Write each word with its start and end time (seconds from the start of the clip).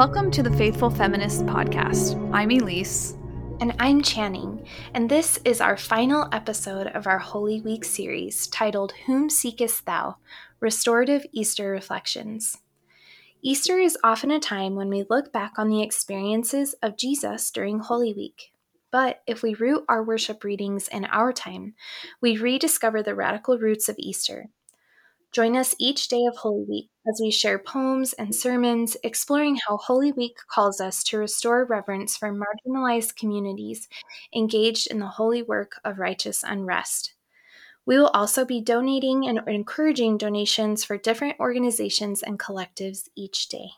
Welcome 0.00 0.30
to 0.30 0.42
the 0.42 0.56
Faithful 0.56 0.88
Feminist 0.88 1.44
Podcast. 1.44 2.16
I'm 2.32 2.50
Elise. 2.50 3.18
And 3.60 3.74
I'm 3.78 4.00
Channing, 4.00 4.66
and 4.94 5.10
this 5.10 5.38
is 5.44 5.60
our 5.60 5.76
final 5.76 6.26
episode 6.32 6.86
of 6.86 7.06
our 7.06 7.18
Holy 7.18 7.60
Week 7.60 7.84
series 7.84 8.46
titled 8.46 8.94
Whom 9.04 9.28
Seekest 9.28 9.84
Thou? 9.84 10.16
Restorative 10.58 11.26
Easter 11.32 11.70
Reflections. 11.70 12.56
Easter 13.42 13.78
is 13.78 13.98
often 14.02 14.30
a 14.30 14.40
time 14.40 14.74
when 14.74 14.88
we 14.88 15.04
look 15.10 15.34
back 15.34 15.58
on 15.58 15.68
the 15.68 15.82
experiences 15.82 16.74
of 16.82 16.96
Jesus 16.96 17.50
during 17.50 17.80
Holy 17.80 18.14
Week. 18.14 18.54
But 18.90 19.20
if 19.26 19.42
we 19.42 19.52
root 19.52 19.84
our 19.86 20.02
worship 20.02 20.44
readings 20.44 20.88
in 20.88 21.04
our 21.04 21.30
time, 21.30 21.74
we 22.22 22.38
rediscover 22.38 23.02
the 23.02 23.14
radical 23.14 23.58
roots 23.58 23.86
of 23.90 23.96
Easter 23.98 24.48
Join 25.32 25.56
us 25.56 25.76
each 25.78 26.08
day 26.08 26.26
of 26.26 26.36
Holy 26.36 26.64
Week 26.64 26.90
as 27.08 27.20
we 27.22 27.30
share 27.30 27.58
poems 27.58 28.12
and 28.14 28.34
sermons 28.34 28.96
exploring 29.04 29.58
how 29.66 29.76
Holy 29.76 30.10
Week 30.10 30.36
calls 30.48 30.80
us 30.80 31.04
to 31.04 31.18
restore 31.18 31.64
reverence 31.64 32.16
for 32.16 32.34
marginalized 32.34 33.14
communities 33.14 33.88
engaged 34.34 34.88
in 34.88 34.98
the 34.98 35.06
holy 35.06 35.42
work 35.42 35.80
of 35.84 36.00
righteous 36.00 36.42
unrest. 36.42 37.14
We 37.86 37.96
will 37.96 38.08
also 38.08 38.44
be 38.44 38.60
donating 38.60 39.28
and 39.28 39.40
encouraging 39.46 40.18
donations 40.18 40.82
for 40.82 40.98
different 40.98 41.38
organizations 41.38 42.22
and 42.22 42.38
collectives 42.38 43.08
each 43.16 43.48
day. 43.48 43.70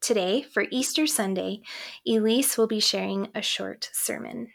Today, 0.00 0.42
for 0.42 0.64
Easter 0.70 1.06
Sunday, 1.06 1.60
Elise 2.06 2.56
will 2.56 2.66
be 2.66 2.80
sharing 2.80 3.28
a 3.34 3.42
short 3.42 3.90
sermon. 3.92 4.48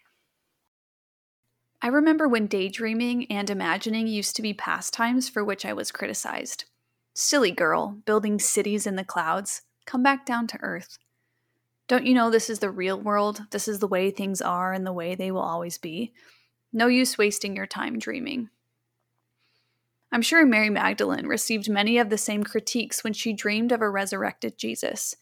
I 1.81 1.87
remember 1.87 2.27
when 2.27 2.47
daydreaming 2.47 3.31
and 3.31 3.49
imagining 3.49 4.07
used 4.07 4.35
to 4.35 4.41
be 4.41 4.53
pastimes 4.53 5.29
for 5.29 5.43
which 5.43 5.65
I 5.65 5.71
was 5.71 5.91
criticized. 5.91 6.65
Silly 7.13 7.51
girl, 7.51 7.97
building 8.05 8.37
cities 8.39 8.85
in 8.85 8.95
the 8.95 9.05
clouds. 9.05 9.61
Come 9.85 10.03
back 10.03 10.25
down 10.25 10.47
to 10.47 10.59
earth. 10.61 10.97
Don't 11.87 12.05
you 12.05 12.13
know 12.13 12.29
this 12.29 12.49
is 12.49 12.59
the 12.59 12.69
real 12.69 12.99
world? 12.99 13.41
This 13.51 13.67
is 13.67 13.79
the 13.79 13.87
way 13.87 14.11
things 14.11 14.41
are 14.41 14.73
and 14.73 14.85
the 14.85 14.93
way 14.93 15.15
they 15.15 15.31
will 15.31 15.41
always 15.41 15.77
be. 15.77 16.13
No 16.71 16.87
use 16.87 17.17
wasting 17.17 17.55
your 17.55 17.65
time 17.65 17.97
dreaming. 17.97 18.49
I'm 20.11 20.21
sure 20.21 20.45
Mary 20.45 20.69
Magdalene 20.69 21.27
received 21.27 21.69
many 21.69 21.97
of 21.97 22.09
the 22.09 22.17
same 22.17 22.43
critiques 22.43 23.03
when 23.03 23.13
she 23.13 23.31
dreamed 23.31 23.71
of 23.71 23.81
a 23.81 23.89
resurrected 23.89 24.57
Jesus. 24.57 25.15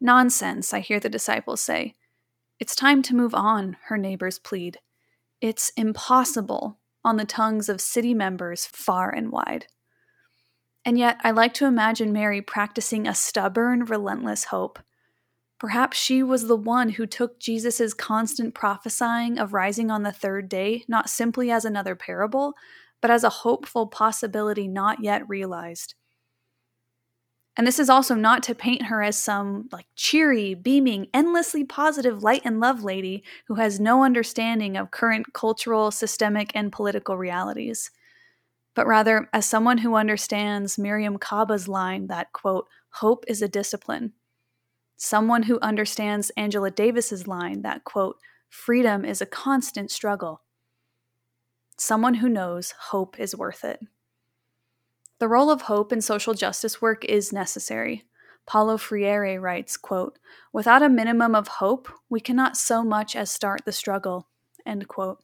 Nonsense, 0.00 0.72
I 0.72 0.80
hear 0.80 0.98
the 0.98 1.08
disciples 1.08 1.60
say. 1.60 1.94
It's 2.58 2.74
time 2.74 3.02
to 3.02 3.14
move 3.14 3.34
on, 3.34 3.76
her 3.84 3.98
neighbors 3.98 4.38
plead. 4.38 4.78
It's 5.40 5.70
impossible 5.76 6.78
on 7.02 7.16
the 7.16 7.24
tongues 7.24 7.68
of 7.68 7.80
city 7.80 8.12
members 8.12 8.66
far 8.66 9.10
and 9.10 9.32
wide. 9.32 9.66
And 10.84 10.98
yet, 10.98 11.18
I 11.22 11.30
like 11.30 11.54
to 11.54 11.66
imagine 11.66 12.12
Mary 12.12 12.42
practicing 12.42 13.06
a 13.06 13.14
stubborn, 13.14 13.84
relentless 13.84 14.44
hope. 14.44 14.78
Perhaps 15.58 15.98
she 15.98 16.22
was 16.22 16.46
the 16.46 16.56
one 16.56 16.90
who 16.90 17.06
took 17.06 17.38
Jesus' 17.38 17.92
constant 17.92 18.54
prophesying 18.54 19.38
of 19.38 19.52
rising 19.52 19.90
on 19.90 20.02
the 20.02 20.12
third 20.12 20.48
day 20.48 20.84
not 20.88 21.10
simply 21.10 21.50
as 21.50 21.64
another 21.64 21.94
parable, 21.94 22.54
but 23.02 23.10
as 23.10 23.24
a 23.24 23.30
hopeful 23.30 23.86
possibility 23.86 24.68
not 24.68 25.02
yet 25.02 25.28
realized. 25.28 25.94
And 27.60 27.66
this 27.66 27.78
is 27.78 27.90
also 27.90 28.14
not 28.14 28.42
to 28.44 28.54
paint 28.54 28.84
her 28.86 29.02
as 29.02 29.18
some 29.18 29.68
like 29.70 29.84
cheery, 29.94 30.54
beaming, 30.54 31.08
endlessly 31.12 31.62
positive 31.62 32.22
light 32.22 32.40
and 32.42 32.58
love 32.58 32.82
lady 32.82 33.22
who 33.48 33.56
has 33.56 33.78
no 33.78 34.02
understanding 34.02 34.78
of 34.78 34.90
current 34.90 35.34
cultural, 35.34 35.90
systemic, 35.90 36.52
and 36.54 36.72
political 36.72 37.18
realities, 37.18 37.90
but 38.74 38.86
rather 38.86 39.28
as 39.34 39.44
someone 39.44 39.76
who 39.76 39.94
understands 39.94 40.78
Mariame 40.78 41.20
Kaba's 41.20 41.68
line 41.68 42.06
that, 42.06 42.32
quote, 42.32 42.66
hope 42.92 43.26
is 43.28 43.42
a 43.42 43.46
discipline. 43.46 44.14
Someone 44.96 45.42
who 45.42 45.60
understands 45.60 46.30
Angela 46.38 46.70
Davis's 46.70 47.26
line 47.26 47.60
that, 47.60 47.84
quote, 47.84 48.16
freedom 48.48 49.04
is 49.04 49.20
a 49.20 49.26
constant 49.26 49.90
struggle. 49.90 50.40
Someone 51.76 52.14
who 52.14 52.28
knows 52.30 52.72
hope 52.88 53.20
is 53.20 53.36
worth 53.36 53.64
it. 53.64 53.80
The 55.20 55.28
role 55.28 55.50
of 55.50 55.62
hope 55.62 55.92
in 55.92 56.00
social 56.00 56.32
justice 56.32 56.80
work 56.80 57.04
is 57.04 57.30
necessary. 57.30 58.04
Paulo 58.46 58.78
Freire 58.78 59.38
writes, 59.38 59.76
quote, 59.76 60.18
Without 60.50 60.82
a 60.82 60.88
minimum 60.88 61.34
of 61.34 61.46
hope, 61.46 61.90
we 62.08 62.20
cannot 62.20 62.56
so 62.56 62.82
much 62.82 63.14
as 63.14 63.30
start 63.30 63.60
the 63.66 63.70
struggle. 63.70 64.28
End 64.64 64.88
quote. 64.88 65.22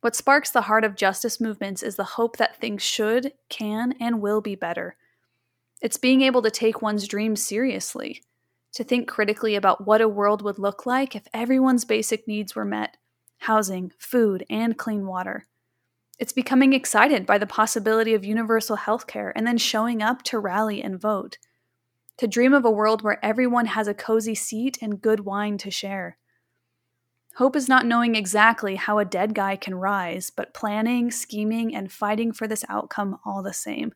What 0.00 0.14
sparks 0.14 0.50
the 0.50 0.62
heart 0.62 0.84
of 0.84 0.94
justice 0.94 1.40
movements 1.40 1.82
is 1.82 1.96
the 1.96 2.04
hope 2.04 2.36
that 2.36 2.60
things 2.60 2.84
should, 2.84 3.32
can, 3.48 3.94
and 4.00 4.22
will 4.22 4.40
be 4.40 4.54
better. 4.54 4.96
It's 5.82 5.96
being 5.98 6.22
able 6.22 6.42
to 6.42 6.50
take 6.50 6.80
one's 6.80 7.08
dreams 7.08 7.44
seriously, 7.44 8.22
to 8.74 8.84
think 8.84 9.08
critically 9.08 9.56
about 9.56 9.86
what 9.86 10.00
a 10.00 10.08
world 10.08 10.40
would 10.42 10.60
look 10.60 10.86
like 10.86 11.16
if 11.16 11.26
everyone's 11.34 11.84
basic 11.84 12.28
needs 12.28 12.54
were 12.54 12.64
met 12.64 12.96
housing, 13.38 13.90
food, 13.98 14.44
and 14.50 14.76
clean 14.76 15.06
water. 15.06 15.46
It's 16.20 16.32
becoming 16.34 16.74
excited 16.74 17.24
by 17.24 17.38
the 17.38 17.46
possibility 17.46 18.12
of 18.12 18.26
universal 18.26 18.76
health 18.76 19.06
care 19.06 19.32
and 19.34 19.46
then 19.46 19.56
showing 19.56 20.02
up 20.02 20.22
to 20.24 20.38
rally 20.38 20.82
and 20.82 21.00
vote. 21.00 21.38
To 22.18 22.28
dream 22.28 22.52
of 22.52 22.66
a 22.66 22.70
world 22.70 23.00
where 23.00 23.24
everyone 23.24 23.64
has 23.64 23.88
a 23.88 23.94
cozy 23.94 24.34
seat 24.34 24.76
and 24.82 25.00
good 25.00 25.20
wine 25.20 25.56
to 25.56 25.70
share. 25.70 26.18
Hope 27.36 27.56
is 27.56 27.70
not 27.70 27.86
knowing 27.86 28.16
exactly 28.16 28.76
how 28.76 28.98
a 28.98 29.04
dead 29.06 29.34
guy 29.34 29.56
can 29.56 29.74
rise, 29.74 30.28
but 30.28 30.52
planning, 30.52 31.10
scheming, 31.10 31.74
and 31.74 31.90
fighting 31.90 32.32
for 32.32 32.46
this 32.46 32.66
outcome 32.68 33.18
all 33.24 33.42
the 33.42 33.54
same. 33.54 33.94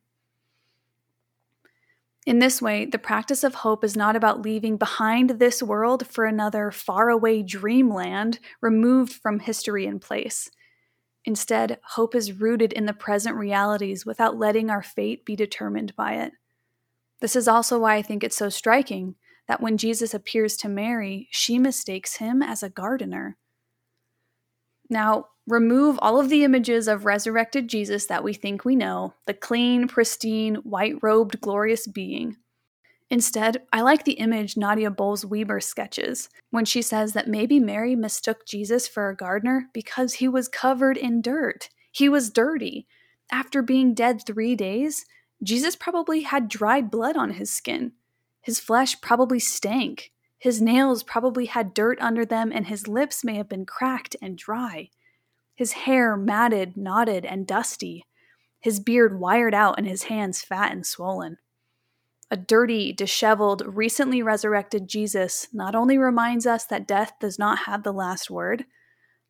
In 2.24 2.38
this 2.38 2.62
way, 2.62 2.86
the 2.86 2.96
practice 2.96 3.44
of 3.44 3.56
hope 3.56 3.84
is 3.84 3.98
not 3.98 4.16
about 4.16 4.40
leaving 4.40 4.78
behind 4.78 5.28
this 5.28 5.62
world 5.62 6.06
for 6.06 6.24
another 6.24 6.70
faraway 6.70 7.42
dreamland 7.42 8.38
removed 8.62 9.12
from 9.12 9.40
history 9.40 9.84
and 9.84 10.00
place. 10.00 10.48
Instead, 11.24 11.78
hope 11.82 12.14
is 12.14 12.40
rooted 12.40 12.72
in 12.72 12.86
the 12.86 12.92
present 12.92 13.36
realities 13.36 14.04
without 14.04 14.38
letting 14.38 14.70
our 14.70 14.82
fate 14.82 15.24
be 15.24 15.34
determined 15.34 15.94
by 15.96 16.14
it. 16.14 16.32
This 17.20 17.34
is 17.34 17.48
also 17.48 17.78
why 17.78 17.96
I 17.96 18.02
think 18.02 18.22
it's 18.22 18.36
so 18.36 18.50
striking 18.50 19.14
that 19.48 19.60
when 19.60 19.78
Jesus 19.78 20.12
appears 20.12 20.56
to 20.58 20.68
Mary, 20.68 21.28
she 21.30 21.58
mistakes 21.58 22.16
him 22.16 22.42
as 22.42 22.62
a 22.62 22.68
gardener. 22.68 23.38
Now, 24.90 25.26
remove 25.46 25.98
all 26.00 26.20
of 26.20 26.28
the 26.28 26.44
images 26.44 26.88
of 26.88 27.04
resurrected 27.04 27.68
Jesus 27.68 28.06
that 28.06 28.24
we 28.24 28.34
think 28.34 28.64
we 28.64 28.76
know, 28.76 29.14
the 29.26 29.34
clean, 29.34 29.88
pristine, 29.88 30.56
white 30.56 30.96
robed, 31.02 31.40
glorious 31.40 31.86
being. 31.86 32.36
Instead, 33.14 33.62
I 33.72 33.80
like 33.80 34.02
the 34.02 34.14
image 34.14 34.56
Nadia 34.56 34.90
Bolz-Weber 34.90 35.60
sketches 35.60 36.28
when 36.50 36.64
she 36.64 36.82
says 36.82 37.12
that 37.12 37.28
maybe 37.28 37.60
Mary 37.60 37.94
mistook 37.94 38.44
Jesus 38.44 38.88
for 38.88 39.08
a 39.08 39.14
gardener 39.14 39.68
because 39.72 40.14
he 40.14 40.26
was 40.26 40.48
covered 40.48 40.96
in 40.96 41.22
dirt. 41.22 41.68
He 41.92 42.08
was 42.08 42.28
dirty. 42.28 42.88
After 43.30 43.62
being 43.62 43.94
dead 43.94 44.26
three 44.26 44.56
days, 44.56 45.06
Jesus 45.44 45.76
probably 45.76 46.22
had 46.22 46.48
dried 46.48 46.90
blood 46.90 47.16
on 47.16 47.34
his 47.34 47.52
skin. 47.52 47.92
His 48.40 48.58
flesh 48.58 49.00
probably 49.00 49.38
stank. 49.38 50.10
His 50.36 50.60
nails 50.60 51.04
probably 51.04 51.46
had 51.46 51.72
dirt 51.72 52.00
under 52.00 52.24
them, 52.24 52.50
and 52.52 52.66
his 52.66 52.88
lips 52.88 53.22
may 53.22 53.36
have 53.36 53.48
been 53.48 53.64
cracked 53.64 54.16
and 54.20 54.36
dry. 54.36 54.90
His 55.54 55.70
hair 55.70 56.16
matted, 56.16 56.76
knotted, 56.76 57.24
and 57.24 57.46
dusty. 57.46 58.06
His 58.58 58.80
beard 58.80 59.20
wired 59.20 59.54
out, 59.54 59.78
and 59.78 59.86
his 59.86 60.02
hands 60.02 60.42
fat 60.42 60.72
and 60.72 60.84
swollen. 60.84 61.36
A 62.30 62.36
dirty, 62.36 62.92
disheveled, 62.92 63.62
recently 63.66 64.22
resurrected 64.22 64.88
Jesus 64.88 65.48
not 65.52 65.74
only 65.74 65.98
reminds 65.98 66.46
us 66.46 66.64
that 66.66 66.86
death 66.86 67.12
does 67.20 67.38
not 67.38 67.60
have 67.66 67.82
the 67.82 67.92
last 67.92 68.30
word, 68.30 68.64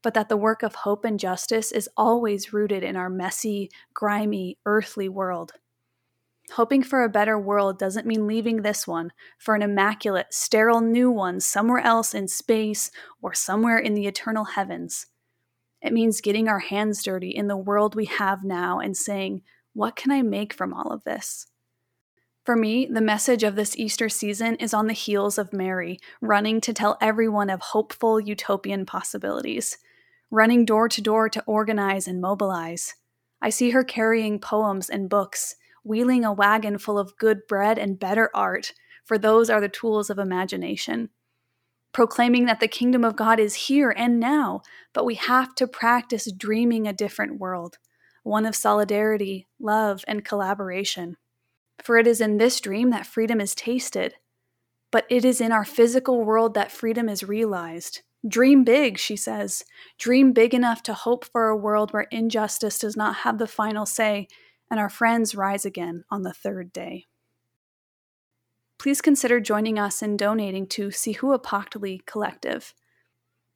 but 0.02 0.14
that 0.14 0.28
the 0.28 0.36
work 0.36 0.62
of 0.62 0.74
hope 0.74 1.04
and 1.04 1.18
justice 1.18 1.72
is 1.72 1.88
always 1.96 2.52
rooted 2.52 2.82
in 2.82 2.94
our 2.94 3.10
messy, 3.10 3.70
grimy, 3.94 4.58
earthly 4.64 5.08
world. 5.08 5.52
Hoping 6.52 6.82
for 6.82 7.02
a 7.02 7.08
better 7.08 7.38
world 7.38 7.78
doesn't 7.78 8.06
mean 8.06 8.26
leaving 8.26 8.62
this 8.62 8.86
one 8.86 9.12
for 9.38 9.54
an 9.54 9.62
immaculate, 9.62 10.26
sterile 10.30 10.82
new 10.82 11.10
one 11.10 11.40
somewhere 11.40 11.80
else 11.80 12.14
in 12.14 12.28
space 12.28 12.90
or 13.22 13.32
somewhere 13.32 13.78
in 13.78 13.94
the 13.94 14.06
eternal 14.06 14.44
heavens. 14.44 15.06
It 15.80 15.92
means 15.92 16.20
getting 16.20 16.48
our 16.48 16.60
hands 16.60 17.02
dirty 17.02 17.30
in 17.30 17.48
the 17.48 17.56
world 17.56 17.94
we 17.94 18.04
have 18.04 18.44
now 18.44 18.78
and 18.78 18.96
saying, 18.96 19.42
What 19.72 19.96
can 19.96 20.12
I 20.12 20.22
make 20.22 20.52
from 20.52 20.74
all 20.74 20.92
of 20.92 21.04
this? 21.04 21.46
For 22.44 22.56
me, 22.56 22.84
the 22.84 23.00
message 23.00 23.42
of 23.42 23.56
this 23.56 23.74
Easter 23.78 24.10
season 24.10 24.56
is 24.56 24.74
on 24.74 24.86
the 24.86 24.92
heels 24.92 25.38
of 25.38 25.54
Mary, 25.54 25.98
running 26.20 26.60
to 26.60 26.74
tell 26.74 26.98
everyone 27.00 27.48
of 27.48 27.62
hopeful 27.62 28.20
utopian 28.20 28.84
possibilities, 28.84 29.78
running 30.30 30.66
door 30.66 30.86
to 30.90 31.00
door 31.00 31.30
to 31.30 31.42
organize 31.46 32.06
and 32.06 32.20
mobilize. 32.20 32.96
I 33.40 33.48
see 33.48 33.70
her 33.70 33.82
carrying 33.82 34.38
poems 34.40 34.90
and 34.90 35.08
books, 35.08 35.56
wheeling 35.84 36.22
a 36.22 36.34
wagon 36.34 36.76
full 36.76 36.98
of 36.98 37.16
good 37.16 37.46
bread 37.48 37.78
and 37.78 37.98
better 37.98 38.30
art, 38.34 38.74
for 39.06 39.16
those 39.16 39.48
are 39.48 39.60
the 39.60 39.68
tools 39.70 40.10
of 40.10 40.18
imagination. 40.18 41.08
Proclaiming 41.92 42.44
that 42.44 42.60
the 42.60 42.68
kingdom 42.68 43.04
of 43.04 43.16
God 43.16 43.40
is 43.40 43.54
here 43.54 43.94
and 43.96 44.20
now, 44.20 44.60
but 44.92 45.06
we 45.06 45.14
have 45.14 45.54
to 45.54 45.66
practice 45.66 46.30
dreaming 46.30 46.86
a 46.86 46.92
different 46.92 47.40
world, 47.40 47.78
one 48.22 48.44
of 48.44 48.54
solidarity, 48.54 49.46
love, 49.58 50.04
and 50.06 50.26
collaboration 50.26 51.16
for 51.82 51.98
it 51.98 52.06
is 52.06 52.20
in 52.20 52.38
this 52.38 52.60
dream 52.60 52.90
that 52.90 53.06
freedom 53.06 53.40
is 53.40 53.54
tasted. 53.54 54.14
But 54.90 55.06
it 55.10 55.24
is 55.24 55.40
in 55.40 55.52
our 55.52 55.64
physical 55.64 56.24
world 56.24 56.54
that 56.54 56.70
freedom 56.70 57.08
is 57.08 57.24
realized. 57.24 58.02
Dream 58.26 58.64
big, 58.64 58.98
she 58.98 59.16
says. 59.16 59.64
Dream 59.98 60.32
big 60.32 60.54
enough 60.54 60.82
to 60.84 60.94
hope 60.94 61.24
for 61.24 61.48
a 61.48 61.56
world 61.56 61.92
where 61.92 62.06
injustice 62.10 62.78
does 62.78 62.96
not 62.96 63.16
have 63.16 63.38
the 63.38 63.46
final 63.46 63.86
say 63.86 64.28
and 64.70 64.80
our 64.80 64.88
friends 64.88 65.34
rise 65.34 65.64
again 65.64 66.04
on 66.10 66.22
the 66.22 66.32
third 66.32 66.72
day. 66.72 67.06
Please 68.78 69.00
consider 69.00 69.40
joining 69.40 69.78
us 69.78 70.02
in 70.02 70.16
donating 70.16 70.66
to 70.66 70.88
Cihuapactli 70.88 72.04
Collective. 72.06 72.74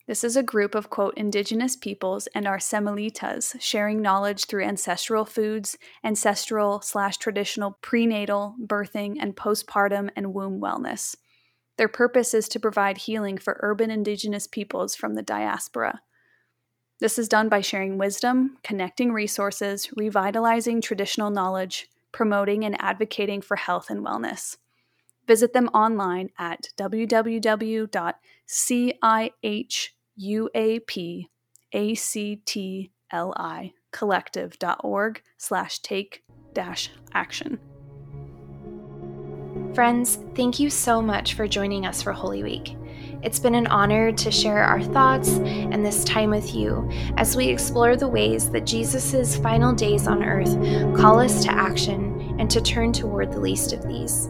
This 0.09 0.25
is 0.25 0.37
a 0.37 0.43
group 0.43 0.75
of, 0.75 0.89
quote, 0.89 1.13
indigenous 1.19 1.77
peoples 1.77 2.29
and 2.29 2.47
our 2.47 2.57
Semillitas 2.57 3.61
sharing 3.61 4.01
knowledge 4.01 4.47
through 4.47 4.65
ancestral 4.65 5.27
foods, 5.27 5.77
ancestral 6.03 6.81
slash 6.81 7.19
traditional 7.19 7.77
prenatal, 7.83 8.57
birthing, 8.59 9.19
and 9.21 9.37
postpartum 9.37 10.09
and 10.17 10.33
womb 10.33 10.63
wellness. 10.63 11.15
Their 11.77 11.89
purpose 11.89 12.33
is 12.33 12.49
to 12.49 12.59
provide 12.59 12.97
healing 12.97 13.37
for 13.37 13.61
urban 13.61 13.91
indigenous 13.91 14.47
peoples 14.47 14.95
from 14.95 15.15
the 15.15 15.23
diaspora. 15.23 16.01
This 17.01 17.19
is 17.19 17.29
done 17.29 17.51
by 17.51 17.61
sharing 17.61 17.99
wisdom, 17.99 18.57
connecting 18.65 19.13
resources, 19.13 19.91
revitalizing 19.95 20.81
traditional 20.81 21.29
knowledge, 21.29 21.87
promoting 22.13 22.65
and 22.65 22.81
advocating 22.81 23.43
for 23.43 23.57
health 23.57 23.91
and 23.91 24.03
wellness. 24.07 24.57
Visit 25.27 25.53
them 25.53 25.69
online 25.75 26.31
at 26.39 26.71
www.cih 26.79 27.91
UAPACTLI 30.21 31.29
collective.org 33.91 35.23
slash 35.39 35.79
take 35.81 36.23
dash 36.53 36.91
action. 37.15 37.59
Friends, 39.75 40.19
thank 40.35 40.59
you 40.59 40.71
so 40.71 41.01
much 41.01 41.35
for 41.35 41.47
joining 41.47 41.87
us 41.87 42.03
for 42.03 42.13
Holy 42.13 42.43
Week. 42.43 42.77
It's 43.23 43.39
been 43.39 43.55
an 43.55 43.67
honor 43.69 44.13
to 44.13 44.31
share 44.31 44.63
our 44.63 44.83
thoughts 44.83 45.29
and 45.39 45.85
this 45.85 46.05
time 46.05 46.31
with 46.31 46.55
you 46.55 46.89
as 47.17 47.37
we 47.37 47.49
explore 47.49 47.97
the 47.97 48.09
ways 48.09 48.51
that 48.51 48.67
Jesus' 48.67 49.37
final 49.37 49.73
days 49.73 50.07
on 50.07 50.25
earth 50.25 50.53
call 50.97 51.21
us 51.21 51.45
to 51.45 51.53
action 51.53 52.37
and 52.39 52.51
to 52.51 52.61
turn 52.61 52.93
toward 52.93 53.33
the 53.33 53.41
least 53.41 53.73
of 53.73 53.87
these. 53.87 54.29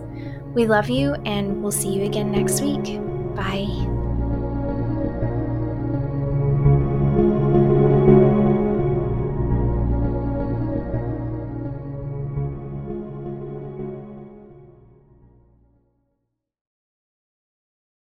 We 0.55 0.67
love 0.67 0.89
you, 0.89 1.15
and 1.25 1.63
we'll 1.63 1.73
see 1.73 1.93
you 1.95 2.05
again 2.05 2.33
next 2.33 2.63
week. 2.63 3.01
Bye. 3.35 3.88